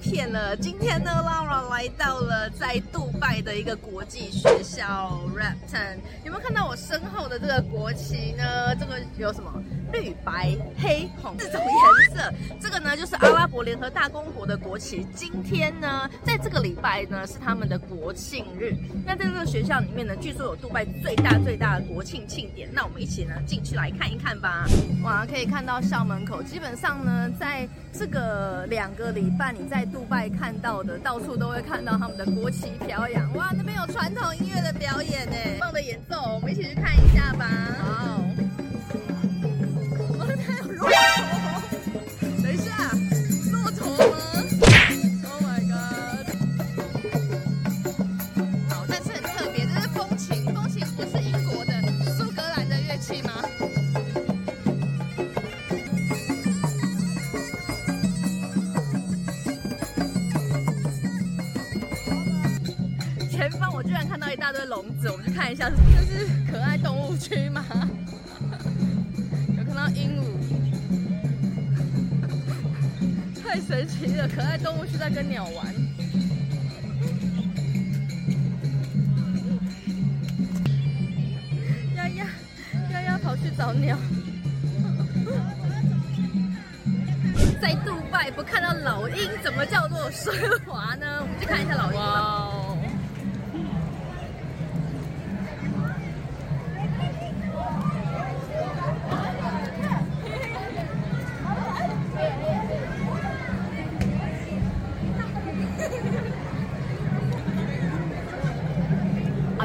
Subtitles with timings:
[0.00, 0.56] 骗了。
[0.56, 5.98] 今天呢，Laura 来到了在杜拜的一个国际学校 Repton。
[6.24, 8.74] 有没有看到我身后的这个国旗呢？
[8.76, 9.52] 这个有什么？
[9.92, 12.32] 绿、白、黑、红四种颜色。
[12.60, 15.06] 这个呢，就是阿拉伯联合大公国的国旗。
[15.14, 18.74] 今天呢，在这个礼拜呢，是他们的国庆日。
[19.06, 22.68] 那在这个学校里面呢，据说有杜拜最大最大的国庆庆典。
[22.72, 24.64] 那我们一起呢进去来看一看吧。
[25.02, 33.32] 哇，可以看到校门口，基本上呢，在这个两个礼拜你在杜拜看到的，到处都会看到他们的国旗飘扬。
[33.34, 37.46] 哇，那边有传统音乐的表演呢，棒的演奏，我们一起去看一下吧。
[37.80, 38.29] 好。
[40.80, 40.92] 骆驼！
[42.42, 42.90] 等一下，
[43.52, 44.16] 骆驼吗
[45.24, 46.24] ？Oh my god！
[48.68, 50.44] 好，但是很特别，这是风琴。
[50.54, 51.72] 风琴不是英国的
[52.16, 53.32] 苏格兰的乐器吗？
[63.30, 67.64] 前方我居然看到一大堆笼子，我们去看一下，这是可爱动物区吗？
[74.10, 74.26] 你的！
[74.26, 75.72] 可爱动物是在跟鸟玩。
[81.94, 82.26] 丫丫，
[82.92, 83.96] 丫丫跑去找鸟。
[87.60, 90.32] 在杜拜不看到老鹰，怎么叫做奢
[90.66, 91.20] 华呢？
[91.20, 92.49] 我们去看一下老鹰。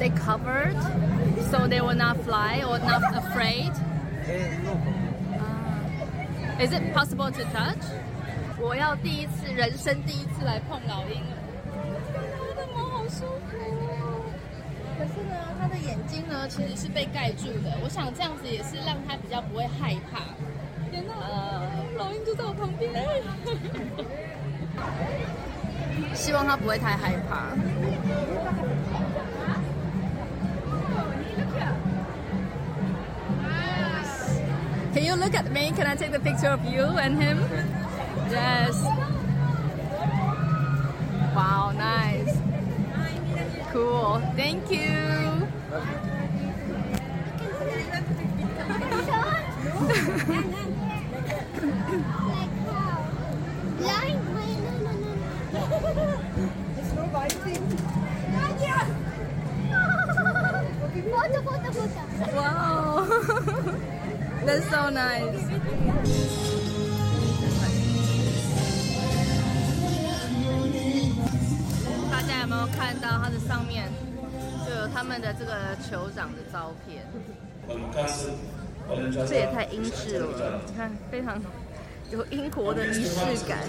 [0.00, 0.74] They covered
[1.50, 3.70] so they will not fly or not afraid?
[5.38, 6.58] Ah.
[6.58, 7.84] Is it possible to touch?
[8.58, 11.36] 我要第一次，人生第一次来碰老鹰了。
[12.12, 12.18] 它
[12.60, 14.24] 的毛好舒服哦。
[14.98, 17.78] 可是呢，它的眼睛呢其实是被盖住的。
[17.82, 20.20] 我想这样子也是让它比较不会害怕。
[20.90, 21.14] 天哪，
[21.96, 22.92] 老鹰就在我旁边。
[26.14, 27.52] 希望它不会太害怕。
[35.10, 35.72] You look at me?
[35.72, 37.38] Can I take the picture of you and him?
[38.30, 38.80] Yes.
[41.34, 42.38] Wow, nice.
[43.72, 44.22] Cool.
[44.36, 46.19] Thank you.
[64.90, 65.46] So nice.
[72.10, 73.88] 大家有没有看到它的上面
[74.66, 77.06] 就有他们的这个酋长的照片？
[79.28, 81.40] 这也太英式了，你看非常
[82.10, 83.60] 有英国的仪式感。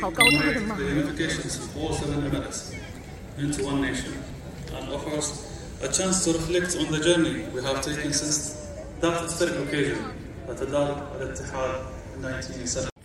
[0.00, 0.76] 好高大的马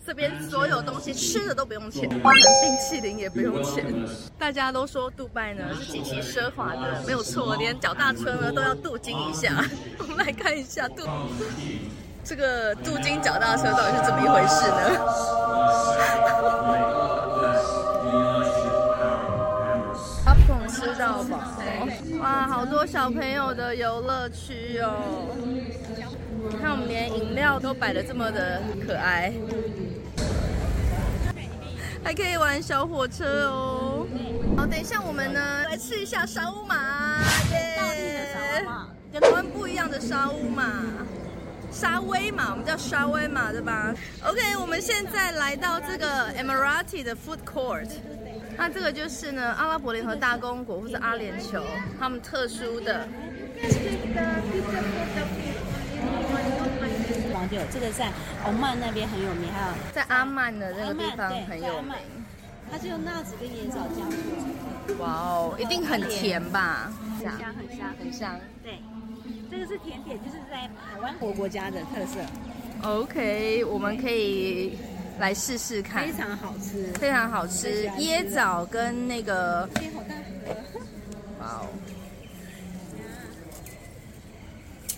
[0.06, 3.86] 这边所有东西吃的都不用钱，包含冰淇淋也不用钱。
[4.40, 9.64] 大家都说杜拜呢是极其奢华的，没有错，连脚踏车呢都要镀金一下。
[10.00, 11.08] 我们来看一下镀
[12.24, 14.78] 这个镀金脚踏车到底是怎么一回事呢
[22.20, 25.36] 哇，好多小朋友的游乐区哦。
[26.52, 29.32] 你看，我们连饮料都摆的这么的可爱，
[32.04, 34.06] 还可以玩小火车哦。
[34.58, 37.22] 好，等一下我们呢来吃一下沙乌玛，
[37.52, 38.66] 耶！
[39.12, 40.84] 跟台湾不一样的沙乌玛，
[41.72, 43.94] 沙威玛，我们叫沙威玛对吧
[44.24, 47.90] ？OK，我们现在来到这个 Emirati 的 Food Court，
[48.60, 51.64] 那这个就是呢阿拉伯联合大公国或是阿联酋
[51.98, 53.08] 他们特殊的。
[57.34, 58.12] 网友，这个在
[58.46, 61.94] 欧曼那边很有名，还有在阿曼的那个地方很有名。
[62.70, 64.08] 它是用纳子跟椰枣酱
[64.88, 66.92] 做，哇哦，一定很甜吧？
[67.18, 68.40] 很香很香很香。
[68.62, 68.80] 对，
[69.50, 72.20] 这个是甜点，就是在台湾国国家的特色
[72.84, 74.78] ，OK，我们可以
[75.20, 76.92] 来试试看非，常好吃。
[77.00, 77.88] 非常好吃。
[77.98, 80.56] 椰枣跟那个，天好大盒，
[81.40, 81.68] 哇哦。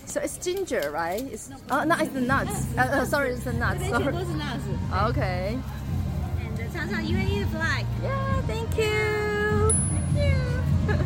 [0.06, 1.24] So it's ginger, right?
[1.24, 2.66] It's oh, no, it's the nuts.
[2.76, 3.82] Uh, uh, sorry, it's the nuts.
[3.88, 4.12] Sorry.
[4.12, 4.68] 都是纳子。
[5.10, 5.56] Okay.
[6.38, 9.72] And 常常 UAE 的 flag Yeah, thank you.
[9.88, 10.98] Thank you.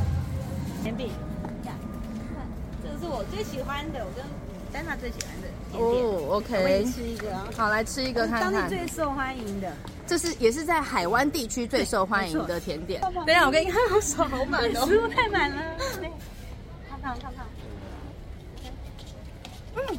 [0.83, 1.13] 甜饼，
[2.83, 4.25] 这个是我最喜欢的，我跟
[4.73, 6.05] 丹娜最喜欢的甜点。
[6.05, 6.93] 哦，OK 你。
[6.93, 7.49] 吃一个啊。
[7.57, 8.69] 好，来吃一个看当地。
[8.69, 9.73] 最受欢迎的，
[10.07, 13.01] 这是也是在海湾地区最受欢迎的甜点。
[13.01, 14.87] 等一下，我给你看，我手好满哦。
[14.87, 15.63] 食物太满了。
[16.01, 16.11] 对，
[16.89, 17.47] 烫烫烫烫。
[19.77, 19.99] 嗯，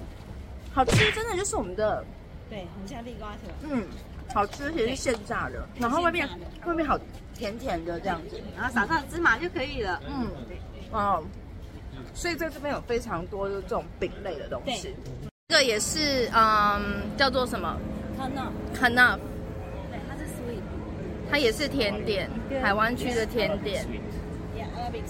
[0.74, 2.04] 好吃，真的就是我们的，
[2.50, 3.52] 对，很像地瓜球。
[3.69, 3.86] 嗯，
[4.34, 6.28] 好吃，而且是现炸的，然后外面
[6.66, 7.00] 外面好
[7.36, 10.02] 甜甜的这样子，然后撒上芝麻就可以了。
[10.08, 10.28] 嗯，
[10.92, 11.24] 哦，
[12.13, 14.95] 所以在这边有非常多的这种饼类的东西。
[15.49, 17.77] 这个也是，嗯，叫做什么
[18.17, 19.19] 看到，？Canaf，
[19.89, 20.61] 对，它是 sweet，
[21.31, 22.29] 它也是甜点，
[22.61, 23.85] 海湾区的甜点。
[23.85, 25.03] Arabic.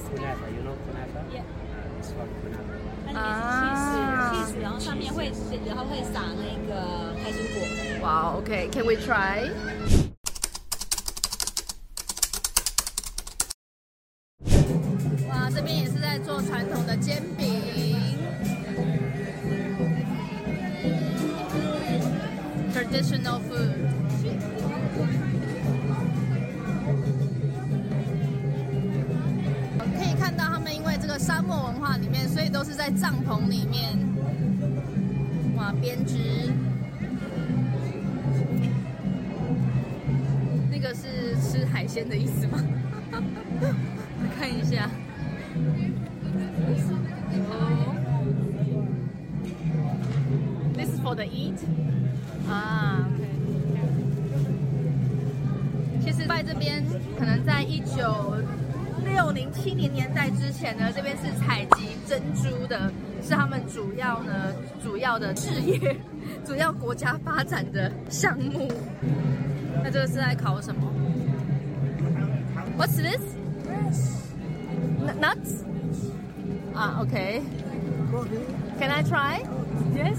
[3.07, 3.23] Uh, 啊
[4.33, 5.31] 里面是 cheese cheese，然后上面会
[5.65, 7.55] 然后会撒那个开心果。
[8.01, 9.49] 哇，OK，Can we try？
[15.29, 17.45] 哇，这边也是在做传统的煎饼。
[22.73, 23.71] Traditional food。
[29.97, 33.97] 可以看到他们因为这个沙漠文化里面，所以都是在帐篷里面，
[35.55, 36.17] 哇，编织。
[40.71, 42.63] 那个是吃海鲜的意思吗？
[44.37, 44.89] 看一下。
[47.49, 47.95] 哦
[50.75, 51.59] ，This is for the eat。
[52.49, 53.25] 啊，OK。
[56.01, 56.83] 其实，在这边
[57.19, 58.35] 可能在一九
[59.03, 65.97] 六零七零年代之前呢，这边是采集珍珠的，是他们主要呢主要的事业，
[66.45, 68.71] 主要国家发展的项目。
[69.83, 70.89] 那这个是在考什么
[72.77, 73.21] ？What's this?
[75.05, 75.63] N- Nuts?
[76.73, 77.41] 啊，OK。
[78.79, 79.41] Can I try?
[79.95, 80.17] Yes.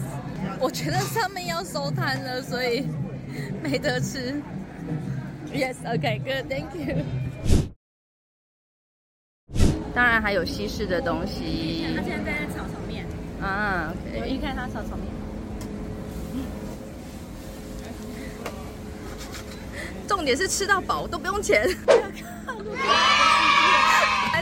[0.60, 2.87] 我觉得上面要收摊了，所以
[3.62, 4.43] 没得吃。
[5.52, 5.76] Yes.
[5.87, 6.20] OK.
[6.25, 6.49] Good.
[6.50, 7.05] Thank you.
[9.94, 13.06] 当然还有西式的东西他现在在炒炒面，
[13.40, 13.93] 啊。
[14.12, 14.28] 我 OK。
[14.28, 15.06] 一看他炒炒面，
[20.06, 21.66] 重点是吃到饱都不用钱。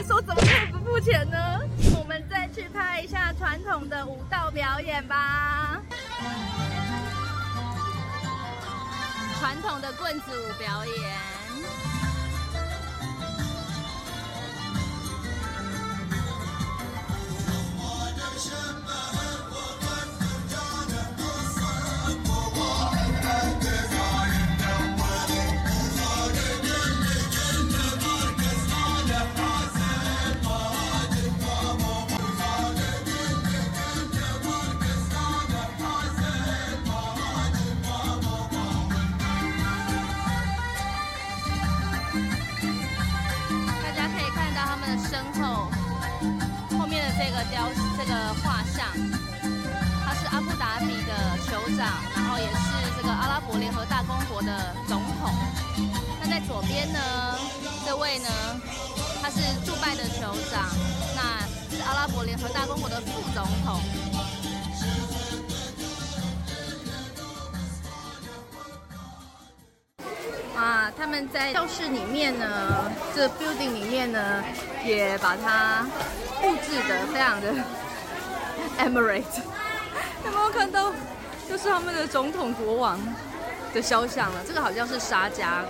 [0.07, 1.59] 说怎么可以不付钱呢？
[1.99, 5.81] 我们再去拍一下传统的舞蹈表演吧。
[9.37, 11.36] 传统的棍子舞表演。
[53.57, 55.33] 联合大公国的总统。
[56.21, 56.99] 那在左边呢，
[57.85, 58.29] 这位呢，
[59.21, 60.65] 他是杜拜的酋长，
[61.15, 61.41] 那
[61.75, 63.81] 是阿拉伯联合大公国的副总统。
[70.55, 74.43] 啊，他们在教室里面呢，这 building 里面呢，
[74.85, 75.85] 也把它
[76.41, 77.53] 布置的非常的
[78.79, 79.41] emirate。
[80.25, 80.91] 有没有看到？
[81.49, 82.99] 就是他们的总统国王
[83.81, 84.43] 肖像了。
[84.45, 85.63] 这个好像是沙家。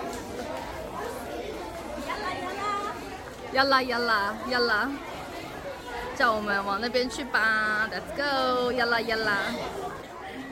[2.05, 2.27] 呀啦。
[3.53, 4.91] 呀啦呀啦呀啦，
[6.15, 8.71] 叫我们往那边去吧，Let's go！
[8.73, 9.37] 呀啦呀啦。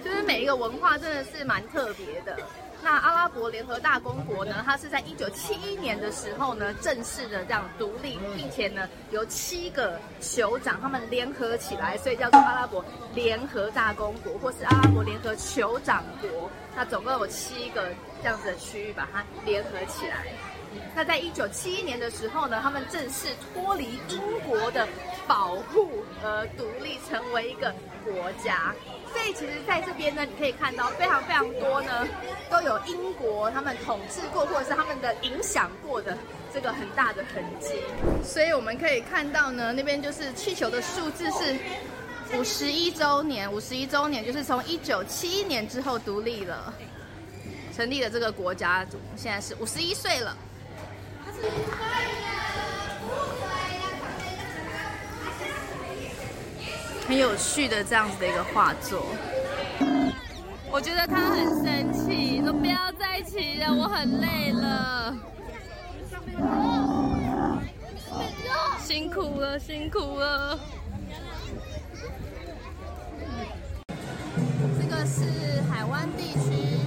[0.03, 2.38] 就是每一个文化真的是蛮特别的。
[2.86, 16.48] 那阿拉伯联合大公国呢，它是在一九七一年的时候呢，正式的这样独立，并且呢，由七个酋长他们联合起来，所以叫做阿拉伯联合大公国，或是阿拉伯联合酋长国。
[16.75, 17.89] 那总共有七个
[18.22, 20.27] 这样子的区域，把它联合起来。
[20.94, 24.88] 那在一九七一年的时候呢，他们正式脱离英国的
[25.25, 25.89] 保护
[26.24, 27.74] 而独立，成为一个
[28.04, 28.75] 国家。
[29.15, 32.05] 所以其实在这边呢，你可以看到非常非常多呢，
[32.50, 36.17] 都有英国他们统治过或者是他们的影响过的
[36.53, 37.69] 这个很大的痕迹。
[38.22, 41.57] 所以我们可以看到呢，那边就是气球的数字是
[42.38, 46.74] 五十一周年，五十一周年就是从一九七一年之后独立了，
[47.74, 50.38] 成立了这个国家，现在是五十一岁了。
[57.07, 59.05] 很有趣的这样子的一个画作，
[60.71, 65.15] 我觉得他很生气，说不要再骑了，我很累了，
[68.83, 70.59] 辛苦了，辛苦了。
[74.79, 76.79] 这个是海湾地区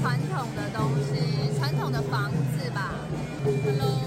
[0.00, 2.94] 传统的东西，传统的房子吧。
[3.64, 3.98] Hello。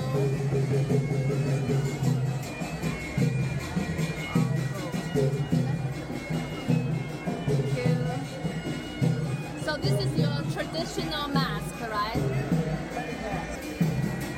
[9.71, 12.21] So this is your traditional mask, right?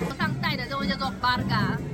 [0.00, 1.91] 头上戴的这个叫做 barga。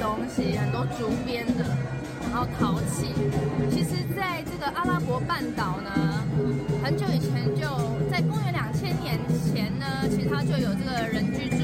[0.00, 1.64] 东西，很多竹编的，
[2.30, 3.12] 然后陶器。
[3.70, 6.24] 其实，在这个阿拉伯半岛呢，
[6.82, 7.66] 很久以前就
[8.10, 9.18] 在公元两千年
[9.52, 11.56] 前呢，其实它就有这个人居住。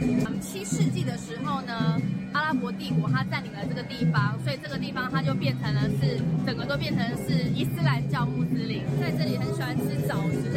[0.00, 2.00] 嗯，七世纪的时候呢，
[2.32, 10.51] 阿拉伯帝国它占领了这个地方，所以这个地方它就变成了是整个都变成是伊斯兰教穆斯林，在这里很喜欢吃枣子